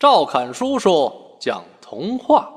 [0.00, 2.50] 赵侃叔叔讲童话：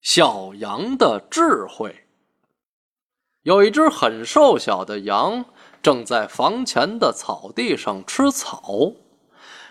[0.00, 2.06] 小羊的智慧。
[3.42, 5.44] 有一只很瘦小的羊，
[5.82, 8.92] 正在房前的草地上吃草。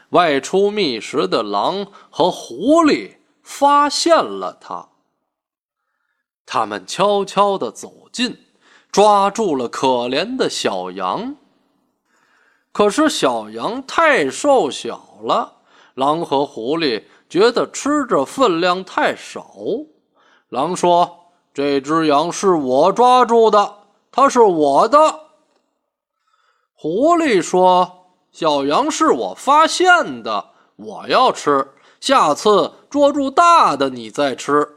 [0.10, 4.90] 外出觅食的狼和狐狸发现了它，
[6.46, 8.38] 他们悄悄地走近，
[8.92, 11.38] 抓住了可怜的小羊。
[12.78, 15.52] 可是小羊太瘦小了，
[15.96, 19.52] 狼和狐狸觉得吃着分量太少。
[20.50, 23.78] 狼说：“这只羊是我抓住的，
[24.12, 25.00] 它是我的。”
[26.78, 34.76] 狐狸说：“小羊是我发现的，我要吃，下次捉住大的你再吃。”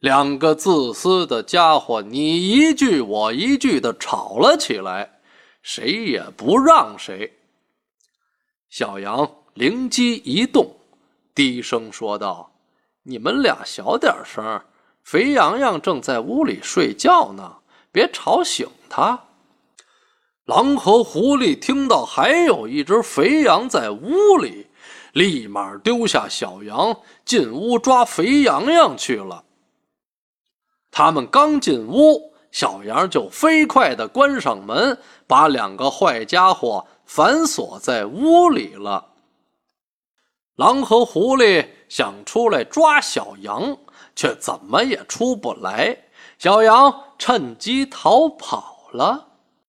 [0.00, 5.13] 两个自私的家伙，你一句我一句的吵了起来。
[5.64, 7.38] 谁也不让谁。
[8.68, 10.76] 小羊灵机一动，
[11.34, 12.52] 低声说道
[13.02, 14.60] ：“你们俩小点声，
[15.02, 17.56] 肥羊羊正在屋里睡觉呢，
[17.90, 19.18] 别吵醒他。”
[20.44, 24.66] 狼和狐狸听到还有一只肥羊在屋里，
[25.14, 29.42] 立马丢下小羊，进屋抓肥羊羊去了。
[30.90, 32.33] 他们刚进屋。
[32.54, 39.08] 小羊就飞快地关上门，把两个坏家伙反锁在屋里了。
[40.54, 43.76] 狼和狐狸想出来抓小羊，
[44.14, 45.98] 却怎么也出不来。
[46.38, 49.33] 小羊趁机逃跑了。